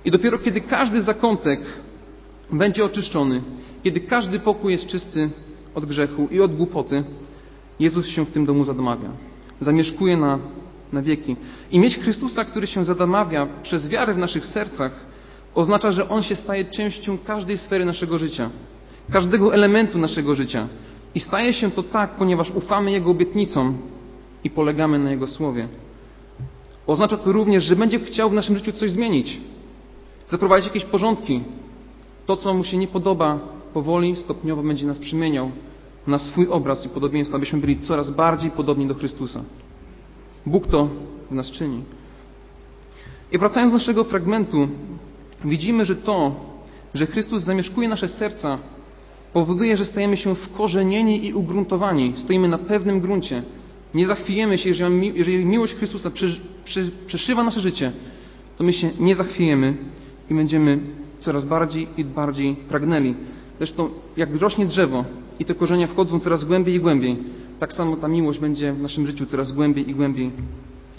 I 0.05 0.11
dopiero 0.11 0.37
kiedy 0.37 0.61
każdy 0.61 1.01
zakątek 1.01 1.59
będzie 2.51 2.85
oczyszczony, 2.85 3.41
kiedy 3.83 3.99
każdy 3.99 4.39
pokój 4.39 4.71
jest 4.71 4.87
czysty 4.87 5.29
od 5.75 5.85
grzechu 5.85 6.27
i 6.31 6.41
od 6.41 6.55
głupoty, 6.55 7.03
Jezus 7.81 8.07
się 8.07 8.25
w 8.25 8.31
tym 8.31 8.45
domu 8.45 8.63
zadamawia. 8.63 9.09
Zamieszkuje 9.61 10.17
na, 10.17 10.39
na 10.93 11.01
wieki. 11.01 11.35
I 11.71 11.79
mieć 11.79 11.97
Chrystusa, 11.97 12.45
który 12.45 12.67
się 12.67 12.83
zadamawia 12.83 13.47
przez 13.63 13.89
wiarę 13.89 14.13
w 14.13 14.17
naszych 14.17 14.45
sercach, 14.45 14.91
oznacza, 15.55 15.91
że 15.91 16.09
On 16.09 16.23
się 16.23 16.35
staje 16.35 16.65
częścią 16.65 17.17
każdej 17.17 17.57
sfery 17.57 17.85
naszego 17.85 18.17
życia, 18.17 18.49
każdego 19.11 19.53
elementu 19.53 19.97
naszego 19.97 20.35
życia. 20.35 20.67
I 21.15 21.19
staje 21.19 21.53
się 21.53 21.71
to 21.71 21.83
tak, 21.83 22.15
ponieważ 22.15 22.51
ufamy 22.51 22.91
Jego 22.91 23.11
obietnicom 23.11 23.77
i 24.43 24.49
polegamy 24.49 24.99
na 24.99 25.11
Jego 25.11 25.27
słowie. 25.27 25.67
Oznacza 26.87 27.17
to 27.17 27.31
również, 27.31 27.63
że 27.63 27.75
będzie 27.75 27.99
chciał 27.99 28.29
w 28.29 28.33
naszym 28.33 28.55
życiu 28.55 28.71
coś 28.71 28.91
zmienić, 28.91 29.37
zaprowadzić 30.27 30.67
jakieś 30.67 30.85
porządki. 30.85 31.43
To, 32.25 32.37
co 32.37 32.53
mu 32.53 32.63
się 32.63 32.77
nie 32.77 32.87
podoba, 32.87 33.39
powoli, 33.73 34.15
stopniowo 34.15 34.63
będzie 34.63 34.87
nas 34.87 34.99
przemieniał 34.99 35.51
na 36.07 36.17
swój 36.17 36.47
obraz 36.47 36.85
i 36.85 36.89
podobieństwo, 36.89 37.37
abyśmy 37.37 37.59
byli 37.59 37.77
coraz 37.77 38.09
bardziej 38.09 38.51
podobni 38.51 38.87
do 38.87 38.95
Chrystusa. 38.95 39.43
Bóg 40.45 40.67
to 40.67 40.89
w 41.31 41.33
nas 41.33 41.51
czyni. 41.51 41.83
I 43.31 43.37
wracając 43.37 43.73
do 43.73 43.77
naszego 43.77 44.03
fragmentu, 44.03 44.67
widzimy, 45.45 45.85
że 45.85 45.95
to, 45.95 46.35
że 46.93 47.05
Chrystus 47.05 47.43
zamieszkuje 47.43 47.87
nasze 47.87 48.07
serca, 48.07 48.57
powoduje, 49.33 49.77
że 49.77 49.85
stajemy 49.85 50.17
się 50.17 50.35
wkorzenieni 50.35 51.25
i 51.25 51.33
ugruntowani. 51.33 52.13
Stoimy 52.17 52.47
na 52.47 52.57
pewnym 52.57 52.99
gruncie. 52.99 53.43
Nie 53.93 54.07
zachwijemy 54.07 54.57
się, 54.57 54.69
jeżeli, 54.69 55.45
miłość 55.45 55.73
Chrystusa 55.73 56.11
przeszywa 57.05 57.43
nasze 57.43 57.59
życie, 57.59 57.91
to 58.57 58.63
my 58.63 58.73
się 58.73 58.89
nie 58.99 59.15
zachwijemy 59.15 59.77
i 60.29 60.33
będziemy 60.33 60.79
coraz 61.21 61.45
bardziej 61.45 61.87
i 61.97 62.05
bardziej 62.05 62.55
pragnęli. 62.55 63.15
Zresztą 63.57 63.89
jak 64.17 64.35
rośnie 64.35 64.65
drzewo 64.65 65.05
i 65.41 65.45
te 65.45 65.55
korzenie 65.55 65.87
wchodzą 65.87 66.19
coraz 66.19 66.43
głębiej 66.43 66.75
i 66.75 66.79
głębiej, 66.79 67.17
tak 67.59 67.73
samo 67.73 67.97
ta 67.97 68.07
miłość 68.07 68.39
będzie 68.39 68.73
w 68.73 68.81
naszym 68.81 69.07
życiu 69.07 69.25
coraz 69.25 69.51
głębiej 69.51 69.89
i 69.89 69.95
głębiej 69.95 70.31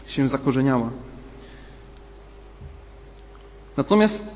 się 0.06 0.28
zakorzeniała. 0.28 0.90
Natomiast 3.76 4.34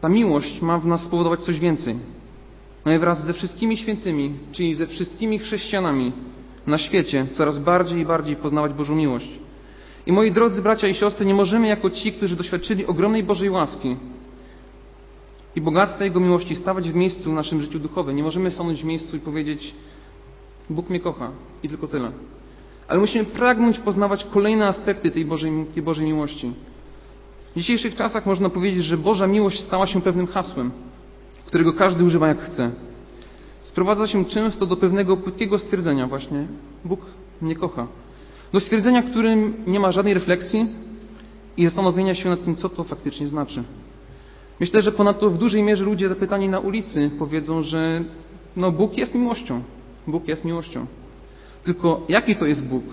ta 0.00 0.08
miłość 0.08 0.62
ma 0.62 0.78
w 0.78 0.86
nas 0.86 1.00
spowodować 1.00 1.40
coś 1.40 1.58
więcej. 1.58 1.96
Mamy 2.84 2.98
wraz 2.98 3.24
ze 3.24 3.32
wszystkimi 3.32 3.76
świętymi, 3.76 4.34
czyli 4.52 4.74
ze 4.74 4.86
wszystkimi 4.86 5.38
chrześcijanami 5.38 6.12
na 6.66 6.78
świecie, 6.78 7.26
coraz 7.32 7.58
bardziej 7.58 8.00
i 8.00 8.06
bardziej 8.06 8.36
poznawać 8.36 8.72
Bożą 8.72 8.94
miłość. 8.94 9.28
I 10.06 10.12
moi 10.12 10.32
drodzy 10.32 10.62
bracia 10.62 10.88
i 10.88 10.94
siostry, 10.94 11.26
nie 11.26 11.34
możemy 11.34 11.66
jako 11.66 11.90
ci, 11.90 12.12
którzy 12.12 12.36
doświadczyli 12.36 12.86
ogromnej 12.86 13.24
Bożej 13.24 13.50
łaski, 13.50 13.96
i 15.56 15.60
bogactwa 15.60 16.04
Jego 16.04 16.20
miłości 16.20 16.56
stawać 16.56 16.90
w 16.90 16.94
miejscu 16.94 17.30
w 17.30 17.34
naszym 17.34 17.60
życiu 17.60 17.78
duchowym. 17.78 18.16
Nie 18.16 18.22
możemy 18.22 18.50
stanąć 18.50 18.82
w 18.82 18.84
miejscu 18.84 19.16
i 19.16 19.20
powiedzieć 19.20 19.74
Bóg 20.70 20.90
mnie 20.90 21.00
kocha 21.00 21.30
i 21.62 21.68
tylko 21.68 21.88
tyle. 21.88 22.10
Ale 22.88 23.00
musimy 23.00 23.24
pragnąć 23.24 23.78
poznawać 23.78 24.24
kolejne 24.24 24.66
aspekty 24.66 25.10
tej 25.10 25.24
Bożej, 25.24 25.52
tej 25.74 25.82
Bożej 25.82 26.06
miłości. 26.06 26.52
W 27.52 27.58
dzisiejszych 27.58 27.94
czasach 27.94 28.26
można 28.26 28.50
powiedzieć, 28.50 28.84
że 28.84 28.96
Boża 28.96 29.26
miłość 29.26 29.60
stała 29.60 29.86
się 29.86 30.00
pewnym 30.00 30.26
hasłem, 30.26 30.70
którego 31.46 31.72
każdy 31.72 32.04
używa 32.04 32.28
jak 32.28 32.40
chce. 32.40 32.70
Sprowadza 33.62 34.06
się 34.06 34.24
często 34.24 34.66
do 34.66 34.76
pewnego 34.76 35.16
płytkiego 35.16 35.58
stwierdzenia 35.58 36.06
właśnie 36.06 36.46
Bóg 36.84 37.00
mnie 37.40 37.56
kocha. 37.56 37.86
Do 38.52 38.60
stwierdzenia, 38.60 39.02
którym 39.02 39.54
nie 39.66 39.80
ma 39.80 39.92
żadnej 39.92 40.14
refleksji 40.14 40.66
i 41.56 41.64
zastanowienia 41.64 42.14
się 42.14 42.28
nad 42.28 42.44
tym, 42.44 42.56
co 42.56 42.68
to 42.68 42.84
faktycznie 42.84 43.28
znaczy. 43.28 43.64
Myślę, 44.62 44.82
że 44.82 44.92
ponadto 44.92 45.30
w 45.30 45.38
dużej 45.38 45.62
mierze 45.62 45.84
ludzie 45.84 46.08
zapytani 46.08 46.48
na 46.48 46.60
ulicy 46.60 47.10
powiedzą, 47.18 47.62
że 47.62 48.04
no 48.56 48.72
Bóg 48.72 48.96
jest 48.96 49.14
miłością. 49.14 49.62
Bóg 50.06 50.28
jest 50.28 50.44
miłością. 50.44 50.86
Tylko 51.64 52.06
jaki 52.08 52.36
to 52.36 52.46
jest 52.46 52.64
Bóg 52.64 52.84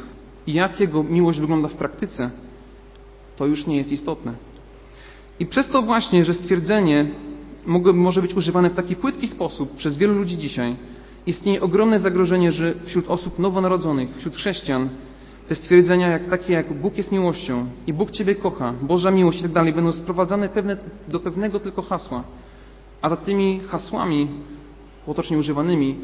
i 0.47 0.53
jak 0.53 0.79
Jego 0.79 1.03
miłość 1.03 1.39
wygląda 1.39 1.67
w 1.67 1.73
praktyce, 1.73 2.31
to 3.35 3.45
już 3.45 3.67
nie 3.67 3.77
jest 3.77 3.91
istotne. 3.91 4.33
I 5.39 5.45
przez 5.45 5.67
to 5.69 5.81
właśnie, 5.81 6.25
że 6.25 6.33
stwierdzenie 6.33 7.11
może 7.93 8.21
być 8.21 8.33
używane 8.33 8.69
w 8.69 8.75
taki 8.75 8.95
płytki 8.95 9.27
sposób 9.27 9.75
przez 9.75 9.97
wielu 9.97 10.13
ludzi 10.13 10.38
dzisiaj, 10.38 10.75
istnieje 11.25 11.61
ogromne 11.61 11.99
zagrożenie, 11.99 12.51
że 12.51 12.73
wśród 12.85 13.07
osób 13.07 13.39
nowonarodzonych, 13.39 14.09
wśród 14.17 14.35
chrześcijan, 14.35 14.89
te 15.50 15.56
stwierdzenia 15.56 16.08
jak 16.08 16.25
takie 16.25 16.53
jak 16.53 16.74
Bóg 16.74 16.98
jest 16.98 17.12
miłością 17.12 17.65
i 17.88 17.94
Bóg 17.94 18.12
Ciebie 18.12 18.36
kocha, 18.36 18.74
Boża 18.82 19.12
miłość 19.12 19.39
i 19.39 19.41
tak 19.41 19.51
dalej 19.51 19.74
będą 19.74 19.91
sprowadzane 19.91 20.50
pewne, 20.50 20.77
do 21.08 21.20
pewnego 21.20 21.60
tylko 21.60 21.82
hasła. 21.82 22.24
A 23.01 23.10
za 23.10 23.18
tymi 23.18 23.60
hasłami 23.60 24.27
potocznie 25.06 25.38
używanymi 25.38 25.96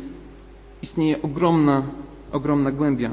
istnieje 0.82 1.22
ogromna, 1.22 1.84
ogromna 2.32 2.72
głębia. 2.72 3.12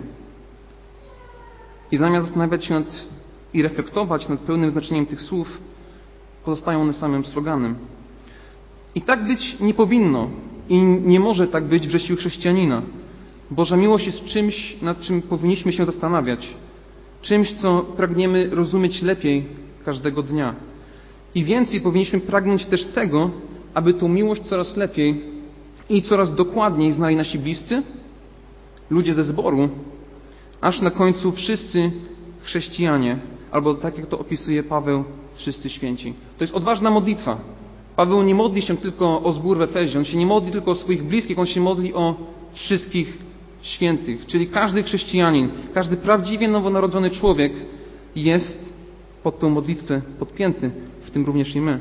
I 1.91 1.97
zamiast 1.97 2.27
zastanawiać 2.27 2.65
się 2.65 2.75
nad, 2.75 3.09
i 3.53 3.63
reflektować 3.63 4.29
nad 4.29 4.41
pełnym 4.41 4.71
znaczeniem 4.71 5.07
tych 5.07 5.21
słów, 5.21 5.59
pozostają 6.45 6.83
one 6.83 6.93
samym 6.93 7.25
sloganem. 7.25 7.75
I 8.95 9.03
tak 9.03 9.27
być 9.27 9.57
nie 9.61 9.75
powinno 9.75 10.31
i 10.69 10.83
nie 10.83 11.21
może 11.21 11.49
tak 11.49 11.65
być 11.65 11.89
w 11.89 11.91
życiu 11.91 12.17
chrześcijanina. 12.17 12.83
Boża 13.53 13.77
miłość 13.77 14.07
jest 14.07 14.25
czymś, 14.25 14.77
nad 14.83 15.01
czym 15.01 15.23
powinniśmy 15.23 15.73
się 15.73 15.85
zastanawiać, 15.85 16.49
czymś, 17.23 17.53
co 17.53 17.83
pragniemy 17.97 18.51
rozumieć 18.51 19.03
lepiej 19.03 19.47
każdego 19.85 20.23
dnia. 20.23 20.55
I 21.35 21.45
więcej 21.45 21.81
powinniśmy 21.81 22.21
pragnąć 22.21 22.67
też 22.67 22.85
tego, 22.85 23.31
aby 23.75 23.95
tą 23.95 24.09
miłość 24.09 24.43
coraz 24.43 24.77
lepiej 24.77 25.25
i 25.91 26.03
coraz 26.03 26.35
dokładniej 26.35 26.93
znali 26.93 27.17
nasi 27.17 27.39
bliscy, 27.39 27.83
ludzie 28.91 29.15
ze 29.15 29.25
zboru, 29.25 29.69
aż 30.61 30.81
na 30.81 30.91
końcu 30.91 31.33
wszyscy 31.33 31.91
chrześcijanie, 32.43 33.19
albo 33.51 33.75
tak 33.75 33.99
jak 33.99 34.07
to 34.07 34.19
opisuje 34.19 34.63
Paweł, 34.63 35.05
wszyscy 35.35 35.71
święci. 35.71 36.15
To 36.39 36.45
jest 36.45 36.55
odważna 36.55 36.91
modlitwa. 36.91 37.39
Paweł 37.97 38.23
nie 38.23 38.35
modli 38.35 38.63
się 38.63 38.77
tylko 38.77 39.23
o 39.23 39.33
zbór 39.33 39.59
w 39.59 39.63
Efezie, 39.63 39.99
on 39.99 40.05
się 40.05 40.19
nie 40.19 40.27
modli 40.27 40.53
tylko 40.53 40.71
o 40.71 40.75
swoich 40.75 41.03
bliskich, 41.03 41.39
on 41.39 41.47
się 41.47 41.61
modli 41.61 41.95
o 41.95 42.15
wszystkich 42.53 43.32
świętych, 43.63 44.27
czyli 44.27 44.47
każdy 44.47 44.83
chrześcijanin, 44.83 45.49
każdy 45.75 45.97
prawdziwie 45.97 46.49
nowonarodzony 46.49 47.11
człowiek 47.11 47.53
jest 48.17 48.73
pod 49.23 49.39
tą 49.39 49.51
modlitwę 49.51 50.03
podpięty, 50.19 50.71
w 51.01 51.11
tym 51.11 51.25
również 51.25 51.57
i 51.57 51.61
my. 51.61 51.81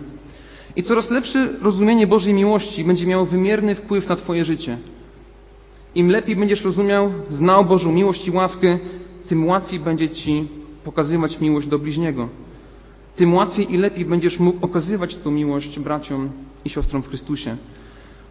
I 0.76 0.84
coraz 0.84 1.10
lepsze 1.12 1.50
rozumienie 1.62 2.08
Bożej 2.08 2.34
miłości 2.34 2.84
będzie 2.84 3.08
miało 3.08 3.26
wymierny 3.26 3.76
wpływ 3.76 4.10
na 4.10 4.16
Twoje 4.16 4.46
życie. 4.46 4.78
Im 5.96 6.10
lepiej 6.10 6.36
będziesz 6.36 6.64
rozumiał, 6.64 7.12
znał 7.30 7.66
Bożą 7.66 7.92
miłość 7.92 8.28
i 8.28 8.32
łaskę, 8.32 8.80
tym 9.28 9.48
łatwiej 9.48 9.80
będzie 9.80 10.10
Ci 10.10 10.48
pokazywać 10.84 11.40
miłość 11.40 11.68
do 11.68 11.80
bliźniego. 11.80 12.30
Tym 13.16 13.34
łatwiej 13.34 13.74
i 13.74 13.78
lepiej 13.78 14.06
będziesz 14.06 14.40
mógł 14.40 14.66
okazywać 14.66 15.16
tę 15.16 15.32
miłość 15.32 15.80
braciom 15.80 16.30
i 16.66 16.70
siostrom 16.70 17.04
w 17.04 17.08
Chrystusie. 17.08 17.58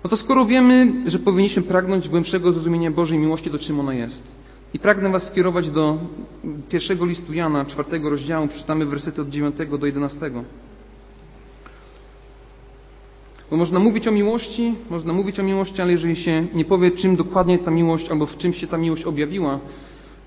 No 0.04 0.10
to 0.10 0.16
skoro 0.16 0.46
wiemy, 0.46 0.92
że 1.06 1.18
powinniśmy 1.18 1.62
pragnąć 1.62 2.08
głębszego 2.08 2.52
zrozumienia 2.52 2.90
Bożej 2.90 3.18
miłości, 3.18 3.50
to 3.50 3.58
czym 3.58 3.80
ona 3.80 3.94
jest? 3.94 4.22
I 4.74 4.78
pragnę 4.78 5.10
Was 5.10 5.26
skierować 5.26 5.70
do 5.70 5.98
pierwszego 6.68 7.06
listu 7.06 7.32
Jana, 7.32 7.64
czwartego 7.64 8.10
rozdziału. 8.10 8.48
Przeczytamy 8.48 8.86
wersety 8.86 9.22
od 9.22 9.28
dziewiątego 9.28 9.78
do 9.78 9.86
jedenastego. 9.86 10.44
Bo 13.50 13.56
można 13.56 13.78
mówić 13.78 14.08
o 14.08 14.12
miłości, 14.12 14.74
można 14.90 15.12
mówić 15.12 15.40
o 15.40 15.42
miłości, 15.42 15.82
ale 15.82 15.92
jeżeli 15.92 16.16
się 16.16 16.46
nie 16.54 16.64
powie, 16.64 16.90
czym 16.90 17.16
dokładnie 17.16 17.58
ta 17.58 17.70
miłość 17.70 18.10
albo 18.10 18.26
w 18.26 18.36
czym 18.36 18.52
się 18.52 18.66
ta 18.66 18.78
miłość 18.78 19.04
objawiła, 19.04 19.60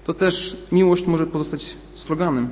to 0.06 0.13
też 0.13 0.58
miłość 0.72 1.08
może 1.08 1.27
pozostać 1.27 1.75
sloganem. 1.96 2.50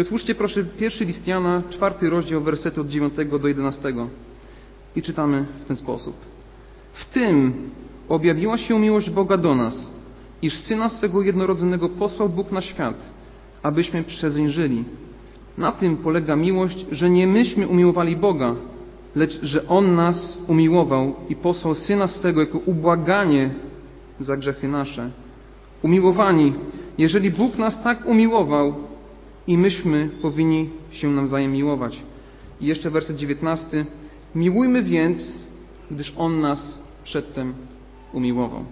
Otwórzcie 0.00 0.34
proszę 0.34 0.64
pierwszy 0.64 1.04
list 1.04 1.26
Jana, 1.26 1.62
czwarty 1.70 2.10
rozdział, 2.10 2.40
wersety 2.40 2.80
od 2.80 2.88
dziewiątego 2.88 3.38
do 3.38 3.48
jedenastego. 3.48 4.08
I 4.98 5.02
czytamy 5.02 5.46
w 5.60 5.64
ten 5.64 5.76
sposób. 5.76 6.14
W 6.92 7.04
tym 7.12 7.52
objawiła 8.08 8.58
się 8.58 8.78
miłość 8.78 9.10
Boga 9.10 9.36
do 9.36 9.54
nas, 9.54 9.92
iż 10.42 10.54
Syna 10.58 10.88
swego 10.88 11.22
jednorodzonego 11.22 11.88
posłał 11.88 12.28
Bóg 12.28 12.52
na 12.52 12.60
świat, 12.60 13.10
abyśmy 13.62 14.02
przezeń 14.02 14.48
żyli. 14.48 14.84
Na 15.58 15.72
tym 15.72 15.96
polega 15.96 16.36
miłość, 16.36 16.86
że 16.90 17.10
nie 17.10 17.26
myśmy 17.26 17.68
umiłowali 17.68 18.16
Boga, 18.16 18.54
lecz 19.14 19.42
że 19.42 19.68
On 19.68 19.94
nas 19.94 20.38
umiłował 20.48 21.14
i 21.28 21.36
posłał 21.36 21.74
Syna 21.74 22.06
swego 22.06 22.40
jako 22.40 22.58
ubłaganie 22.58 23.50
za 24.20 24.36
grzechy 24.36 24.68
nasze. 24.68 25.10
Umiłowani, 25.82 26.52
jeżeli 26.98 27.30
Bóg 27.30 27.58
nas 27.58 27.82
tak 27.82 28.06
umiłował, 28.06 28.74
i 29.46 29.58
myśmy 29.58 30.10
powinni 30.22 30.70
się 30.90 31.08
nawzajem 31.08 31.52
miłować. 31.52 32.02
I 32.60 32.66
jeszcze 32.66 32.90
werset 32.90 33.16
19. 33.16 33.86
Miłujmy 34.34 34.82
więc, 34.82 35.38
gdyż 35.90 36.12
On 36.16 36.40
nas 36.40 36.82
przedtem 37.04 37.54
umiłował. 38.12 38.64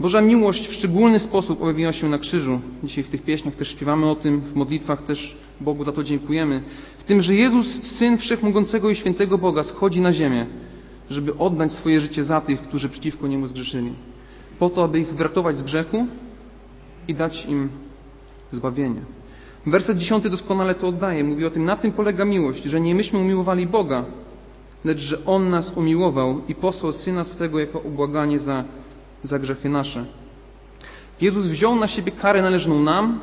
Boża 0.00 0.20
miłość 0.20 0.68
w 0.68 0.72
szczególny 0.72 1.18
sposób 1.18 1.62
objawiła 1.62 1.92
się 1.92 2.08
na 2.08 2.18
krzyżu. 2.18 2.60
Dzisiaj 2.84 3.04
w 3.04 3.08
tych 3.08 3.22
pieśniach 3.22 3.54
też 3.54 3.68
śpiewamy 3.68 4.10
o 4.10 4.14
tym, 4.14 4.40
w 4.40 4.54
modlitwach 4.54 5.02
też 5.02 5.36
Bogu 5.60 5.84
za 5.84 5.92
to 5.92 6.04
dziękujemy. 6.04 6.62
W 6.98 7.04
tym, 7.04 7.22
że 7.22 7.34
Jezus, 7.34 7.66
Syn 7.82 8.18
Wszechmogącego 8.18 8.90
i 8.90 8.94
Świętego 8.94 9.38
Boga, 9.38 9.62
schodzi 9.62 10.00
na 10.00 10.12
ziemię, 10.12 10.46
żeby 11.10 11.38
oddać 11.38 11.72
swoje 11.72 12.00
życie 12.00 12.24
za 12.24 12.40
tych, 12.40 12.60
którzy 12.60 12.88
przeciwko 12.88 13.28
Niemu 13.28 13.46
zgrzeszyli. 13.46 13.92
Po 14.58 14.70
to, 14.70 14.84
aby 14.84 15.00
ich 15.00 15.14
wyratować 15.14 15.56
z 15.56 15.62
grzechu 15.62 16.06
i 17.08 17.14
dać 17.14 17.46
im 17.46 17.68
zbawienie. 18.52 19.00
Werset 19.66 19.98
dziesiąty 19.98 20.30
doskonale 20.30 20.74
to 20.74 20.88
oddaje. 20.88 21.24
Mówi 21.24 21.44
o 21.44 21.50
tym, 21.50 21.64
na 21.64 21.76
tym 21.76 21.92
polega 21.92 22.24
miłość, 22.24 22.64
że 22.64 22.80
nie 22.80 22.94
myśmy 22.94 23.18
umiłowali 23.18 23.66
Boga, 23.66 24.04
lecz 24.84 24.98
że 24.98 25.24
On 25.24 25.50
nas 25.50 25.72
umiłował 25.76 26.40
i 26.48 26.54
posłał 26.54 26.92
Syna 26.92 27.24
swego 27.24 27.58
jako 27.58 27.78
ubłaganie 27.78 28.38
za, 28.38 28.64
za 29.22 29.38
grzechy 29.38 29.68
nasze. 29.68 30.04
Jezus 31.20 31.46
wziął 31.48 31.76
na 31.76 31.88
siebie 31.88 32.12
karę 32.12 32.42
należną 32.42 32.82
nam, 32.82 33.20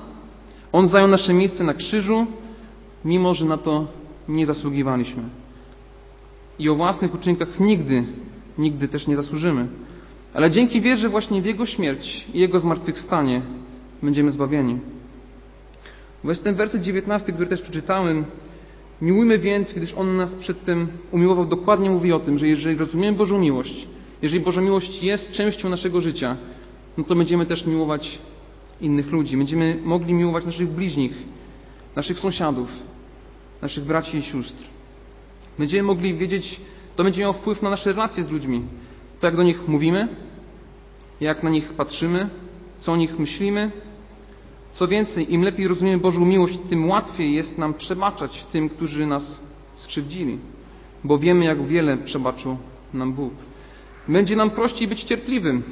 On 0.72 0.88
zajął 0.88 1.08
nasze 1.08 1.34
miejsce 1.34 1.64
na 1.64 1.74
krzyżu, 1.74 2.26
mimo 3.06 3.34
że 3.34 3.46
na 3.46 3.58
to 3.58 3.88
nie 4.28 4.46
zasługiwaliśmy. 4.46 5.24
I 6.60 6.70
o 6.70 6.76
własnych 6.76 7.16
uczynkach 7.16 7.60
nigdy, 7.60 8.04
nigdy 8.58 8.88
też 8.88 9.08
nie 9.08 9.16
zasłużymy. 9.16 9.68
Ale 10.34 10.52
dzięki 10.52 10.82
wierze 10.82 11.10
właśnie 11.10 11.42
w 11.42 11.46
Jego 11.46 11.66
śmierć 11.66 12.26
i 12.34 12.40
Jego 12.40 12.60
zmartwychwstanie 12.60 13.42
będziemy 14.04 14.32
zbawieni. 14.32 14.80
Właśnie 16.24 16.44
ten 16.44 16.56
werset 16.56 16.82
19, 16.82 17.34
który 17.34 17.48
też 17.48 17.62
przeczytałem, 17.62 18.26
miłujmy 19.02 19.40
więc, 19.40 19.74
gdyż 19.74 19.94
On 19.94 20.18
nas 20.18 20.36
przedtem 20.36 20.88
umiłował, 21.12 21.46
dokładnie 21.46 21.90
mówi 21.90 22.14
o 22.14 22.20
tym, 22.20 22.38
że 22.38 22.48
jeżeli 22.48 22.78
rozumiemy 22.78 23.18
Bożą 23.18 23.40
miłość, 23.40 23.88
jeżeli 24.22 24.44
Boża 24.44 24.62
miłość 24.62 25.04
jest 25.04 25.32
częścią 25.32 25.70
naszego 25.70 26.02
życia, 26.02 26.38
no 26.98 27.04
to 27.04 27.16
będziemy 27.16 27.46
też 27.46 27.66
miłować 27.66 28.20
innych 28.82 29.12
ludzi. 29.12 29.38
Będziemy 29.38 29.80
mogli 29.84 30.14
miłować 30.14 30.46
naszych 30.46 30.70
bliźnich, 30.70 31.14
naszych 31.96 32.20
sąsiadów, 32.20 32.70
naszych 33.62 33.84
braci 33.84 34.18
i 34.18 34.22
sióstr. 34.22 34.64
Będziemy 35.60 35.84
mogli 35.84 36.14
wiedzieć, 36.14 36.60
to 36.96 37.04
będzie 37.04 37.22
miało 37.22 37.34
wpływ 37.34 37.62
na 37.62 37.70
nasze 37.70 37.94
relacje 37.94 38.24
z 38.24 38.30
ludźmi. 38.30 38.64
To, 39.20 39.28
jak 39.28 39.36
do 39.36 39.44
nich 39.44 39.68
mówimy, 39.68 40.08
jak 41.22 41.44
na 41.44 41.50
nich 41.50 41.74
patrzymy, 41.74 42.30
co 42.80 42.92
o 42.92 42.98
nich 42.98 43.20
myślimy. 43.20 43.72
Co 44.72 44.88
więcej, 44.88 45.34
im 45.34 45.42
lepiej 45.42 45.68
rozumiemy 45.68 45.98
Bożą 45.98 46.26
miłość, 46.26 46.60
tym 46.70 46.90
łatwiej 46.90 47.34
jest 47.34 47.58
nam 47.58 47.74
przebaczać 47.74 48.46
tym, 48.52 48.70
którzy 48.70 49.06
nas 49.06 49.40
skrzywdzili, 49.76 50.38
bo 51.04 51.20
wiemy, 51.20 51.46
jak 51.46 51.68
wiele 51.68 51.98
przebaczył 51.98 52.58
nam 52.94 53.14
Bóg. 53.14 53.34
Będzie 54.08 54.36
nam 54.36 54.50
prościej 54.50 54.88
być 54.88 55.04
cierpliwym, 55.04 55.64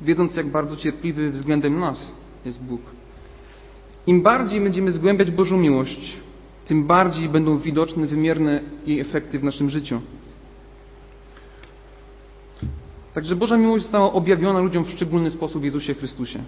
wiedząc, 0.00 0.36
jak 0.36 0.46
bardzo 0.46 0.76
cierpliwy 0.76 1.30
względem 1.30 1.78
nas 1.78 2.12
jest 2.44 2.62
Bóg. 2.62 2.80
Im 4.06 4.22
bardziej 4.22 4.60
będziemy 4.60 4.92
zgłębiać 4.92 5.30
Bożą 5.30 5.56
miłość, 5.56 6.16
tym 6.66 6.86
bardziej 6.86 7.28
będą 7.28 7.58
widoczne 7.58 8.06
wymierne 8.06 8.60
jej 8.86 9.00
efekty 9.00 9.38
w 9.38 9.44
naszym 9.44 9.70
życiu. 9.70 10.00
Także 13.14 13.36
Boża 13.36 13.56
miłość 13.56 13.82
została 13.82 14.12
objawiona 14.12 14.60
ludziom 14.60 14.84
w 14.84 14.90
szczególny 14.90 15.30
sposób 15.30 15.62
w 15.62 15.64
Jezusie 15.64 15.94
Chrystusie. 15.94 16.38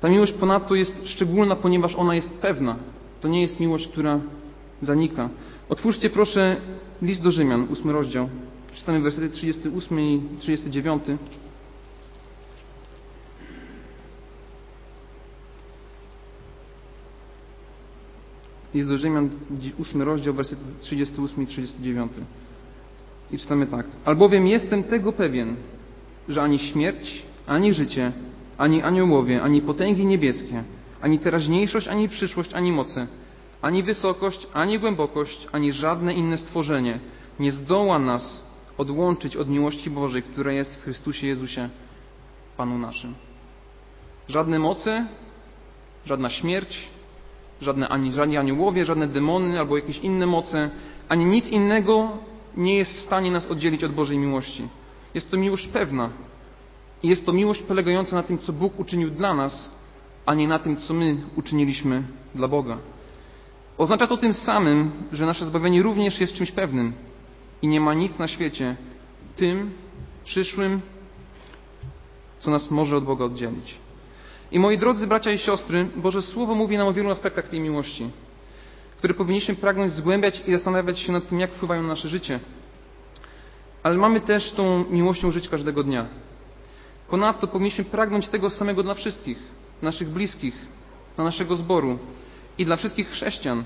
Ta 0.00 0.08
miłość 0.08 0.32
ponadto 0.32 0.74
jest 0.74 1.08
szczególna, 1.08 1.56
ponieważ 1.56 1.96
ona 1.96 2.14
jest 2.14 2.30
pewna. 2.30 2.76
To 3.20 3.28
nie 3.28 3.42
jest 3.42 3.60
miłość, 3.60 3.88
która 3.88 4.20
zanika. 4.82 5.30
Otwórzcie 5.68 6.10
proszę 6.10 6.56
list 7.02 7.22
do 7.22 7.32
Rzymian, 7.32 7.66
ósmy 7.70 7.92
rozdział. 7.92 8.28
Czytamy 8.72 9.00
wersety 9.00 9.30
38 9.30 10.00
i 10.00 10.22
39. 10.38 11.02
List 18.74 18.88
do 18.88 18.98
Rzymian, 18.98 19.30
ósmy 19.78 20.04
rozdział, 20.04 20.34
wersety 20.34 20.62
38 20.80 21.42
i 21.42 21.46
39. 21.46 22.12
I 23.30 23.38
czytamy 23.38 23.66
tak. 23.66 23.86
Albowiem 24.04 24.46
jestem 24.46 24.84
tego 24.84 25.12
pewien, 25.12 25.56
że 26.28 26.42
ani 26.42 26.58
śmierć, 26.58 27.22
ani 27.46 27.74
życie, 27.74 28.12
ani 28.60 28.82
aniołowie, 28.82 29.42
ani 29.42 29.62
potęgi 29.62 30.06
niebieskie, 30.06 30.64
ani 31.00 31.18
teraźniejszość, 31.18 31.88
ani 31.88 32.08
przyszłość, 32.08 32.54
ani 32.54 32.72
moce, 32.72 33.06
ani 33.62 33.82
wysokość, 33.82 34.46
ani 34.52 34.78
głębokość, 34.78 35.46
ani 35.52 35.72
żadne 35.72 36.14
inne 36.14 36.38
stworzenie 36.38 36.98
nie 37.40 37.52
zdoła 37.52 37.98
nas 37.98 38.44
odłączyć 38.78 39.36
od 39.36 39.48
miłości 39.48 39.90
Bożej, 39.90 40.22
która 40.22 40.52
jest 40.52 40.76
w 40.76 40.82
Chrystusie 40.82 41.26
Jezusie, 41.26 41.68
Panu 42.56 42.78
naszym. 42.78 43.14
Żadne 44.28 44.58
moce, 44.58 45.06
żadna 46.06 46.30
śmierć, 46.30 46.88
żadne 47.60 47.88
ani 47.88 48.12
żadni 48.12 48.36
aniołowie, 48.36 48.84
żadne 48.84 49.06
demony 49.06 49.60
albo 49.60 49.76
jakieś 49.76 49.98
inne 49.98 50.26
moce, 50.26 50.70
ani 51.08 51.24
nic 51.24 51.48
innego 51.48 52.08
nie 52.56 52.76
jest 52.76 52.96
w 52.96 53.00
stanie 53.00 53.30
nas 53.30 53.46
oddzielić 53.46 53.84
od 53.84 53.92
Bożej 53.92 54.18
miłości. 54.18 54.68
Jest 55.14 55.30
to 55.30 55.36
miłość 55.36 55.66
pewna. 55.66 56.10
I 57.02 57.08
jest 57.08 57.26
to 57.26 57.32
miłość 57.32 57.62
polegająca 57.62 58.16
na 58.16 58.22
tym, 58.22 58.38
co 58.38 58.52
Bóg 58.52 58.80
uczynił 58.80 59.10
dla 59.10 59.34
nas, 59.34 59.70
a 60.26 60.34
nie 60.34 60.48
na 60.48 60.58
tym, 60.58 60.76
co 60.76 60.94
my 60.94 61.16
uczyniliśmy 61.36 62.02
dla 62.34 62.48
Boga. 62.48 62.78
Oznacza 63.78 64.06
to 64.06 64.16
tym 64.16 64.34
samym, 64.34 64.92
że 65.12 65.26
nasze 65.26 65.46
zbawienie 65.46 65.82
również 65.82 66.20
jest 66.20 66.34
czymś 66.34 66.52
pewnym 66.52 66.92
i 67.62 67.68
nie 67.68 67.80
ma 67.80 67.94
nic 67.94 68.18
na 68.18 68.28
świecie, 68.28 68.76
tym 69.36 69.70
przyszłym, 70.24 70.80
co 72.40 72.50
nas 72.50 72.70
może 72.70 72.96
od 72.96 73.04
Boga 73.04 73.24
oddzielić. 73.24 73.74
I 74.52 74.58
moi 74.58 74.78
drodzy 74.78 75.06
bracia 75.06 75.30
i 75.30 75.38
siostry, 75.38 75.88
Boże 75.96 76.22
Słowo 76.22 76.54
mówi 76.54 76.78
nam 76.78 76.88
o 76.88 76.92
wielu 76.92 77.10
aspektach 77.10 77.48
tej 77.48 77.60
miłości 77.60 78.10
które 79.00 79.14
powinniśmy 79.14 79.54
pragnąć 79.54 79.92
zgłębiać 79.92 80.42
i 80.46 80.52
zastanawiać 80.52 80.98
się 80.98 81.12
nad 81.12 81.28
tym, 81.28 81.40
jak 81.40 81.52
wpływają 81.52 81.82
na 81.82 81.88
nasze 81.88 82.08
życie. 82.08 82.40
Ale 83.82 83.96
mamy 83.96 84.20
też 84.20 84.52
tą 84.52 84.84
miłością 84.90 85.30
żyć 85.30 85.48
każdego 85.48 85.82
dnia. 85.82 86.06
Ponadto 87.10 87.46
powinniśmy 87.46 87.84
pragnąć 87.84 88.28
tego 88.28 88.50
samego 88.50 88.82
dla 88.82 88.94
wszystkich, 88.94 89.38
naszych 89.82 90.08
bliskich, 90.08 90.54
dla 91.16 91.24
naszego 91.24 91.56
zboru 91.56 91.98
i 92.58 92.64
dla 92.64 92.76
wszystkich 92.76 93.08
chrześcijan. 93.08 93.64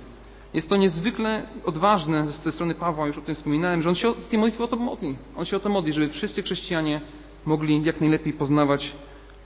Jest 0.54 0.68
to 0.68 0.76
niezwykle 0.76 1.48
odważne 1.64 2.26
ze 2.26 2.52
strony 2.52 2.74
Pawła, 2.74 3.06
już 3.06 3.18
o 3.18 3.20
tym 3.20 3.34
wspominałem, 3.34 3.82
że 3.82 3.88
on 3.88 3.94
się 3.94 4.12
tej 4.30 4.38
modlitwie 4.38 4.64
o 4.64 4.68
to 4.68 4.76
modli. 4.76 5.16
On 5.36 5.44
się 5.44 5.56
o 5.56 5.60
to 5.60 5.68
modli, 5.68 5.92
żeby 5.92 6.08
wszyscy 6.08 6.42
chrześcijanie 6.42 7.00
mogli 7.44 7.84
jak 7.84 8.00
najlepiej 8.00 8.32
poznawać 8.32 8.92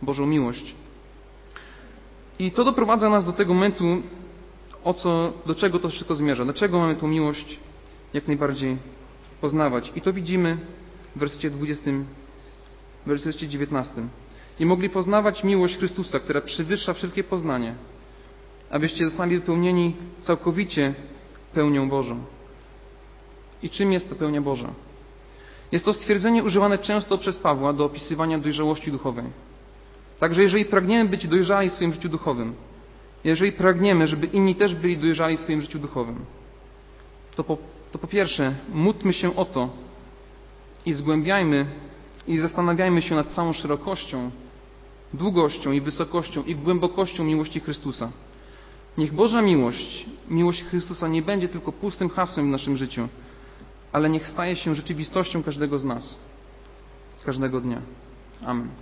Bożą 0.03 0.27
miłość. 0.27 0.75
I 2.39 2.51
to 2.51 2.65
doprowadza 2.65 3.09
nas 3.09 3.25
do 3.25 3.33
tego 3.33 3.55
momentu, 3.55 3.85
o 4.85 4.95
co, 4.95 5.33
do 5.47 5.55
czego 5.55 5.79
to 5.79 5.89
wszystko 5.89 6.15
zmierza, 6.15 6.45
dlaczego 6.45 6.79
mamy 6.79 6.97
tą 6.97 7.09
miłość 7.09 7.59
jak 8.15 8.27
najbardziej 8.27 8.77
poznawać. 9.41 9.93
I 9.97 10.01
to 10.01 10.13
widzimy 10.13 10.59
w 11.17 11.19
wersecie 11.19 11.51
20, 11.51 11.91
w 13.09 13.11
wersecie 13.11 13.49
19. 13.49 13.92
I 14.61 14.66
mogli 14.66 14.90
poznawać 14.90 15.44
miłość 15.44 15.77
Chrystusa, 15.77 16.21
która 16.21 16.40
przewyższa 16.40 16.94
wszelkie 16.94 17.25
poznanie, 17.25 17.75
abyście 18.71 19.09
zostali 19.09 19.38
wypełnieni 19.38 19.97
całkowicie 20.23 20.94
pełnią 21.55 21.88
Bożą. 21.88 22.25
I 23.62 23.71
czym 23.71 23.92
jest 23.92 24.09
to 24.09 24.14
pełnia 24.14 24.40
Boża? 24.40 24.71
Jest 25.73 25.85
to 25.85 25.92
stwierdzenie 25.92 26.44
używane 26.44 26.79
często 26.79 27.18
przez 27.18 27.37
Pawła 27.37 27.73
do 27.73 27.85
opisywania 27.85 28.38
dojrzałości 28.38 28.92
duchowej. 28.92 29.25
Także 30.18 30.42
jeżeli 30.42 30.64
pragniemy 30.64 31.11
być 31.11 31.29
dojrzali 31.29 31.71
w 31.71 31.73
swoim 31.73 31.92
życiu 31.92 32.09
duchowym, 32.09 32.55
jeżeli 33.25 33.53
pragniemy, 33.53 34.07
żeby 34.07 34.27
inni 34.27 34.55
też 34.55 34.75
byli 34.75 34.99
dojrzali 34.99 35.37
w 35.37 35.40
swoim 35.40 35.61
życiu 35.61 35.79
duchowym, 35.79 36.25
to 37.37 37.44
po, 37.44 37.59
to 37.92 37.99
po 37.99 38.07
pierwsze 38.07 38.55
módlmy 38.73 39.12
się 39.12 39.37
o 39.37 39.44
to 39.44 39.68
i 40.87 40.92
zgłębiajmy 40.92 41.88
i 42.29 42.38
zastanawiajmy 42.38 43.03
się 43.03 43.14
nad 43.14 43.29
całą 43.29 43.53
szerokością, 43.53 44.31
długością 45.14 45.73
i 45.73 45.81
wysokością 45.81 46.43
i 46.43 46.55
głębokością 46.55 47.25
miłości 47.25 47.61
Chrystusa. 47.61 48.11
Niech 48.99 49.12
Boża 49.12 49.43
miłość, 49.43 50.07
miłość 50.29 50.62
Chrystusa 50.62 51.09
nie 51.09 51.23
będzie 51.23 51.49
tylko 51.49 51.73
pustym 51.73 52.09
hasłem 52.09 52.47
w 52.47 52.51
naszym 52.51 52.77
życiu, 52.77 53.09
ale 53.93 54.11
niech 54.11 54.29
staje 54.29 54.57
się 54.57 54.75
rzeczywistością 54.75 55.43
każdego 55.43 55.79
z 55.79 55.85
nas, 55.85 56.17
każdego 57.25 57.61
dnia. 57.61 57.81
Amen. 58.45 58.69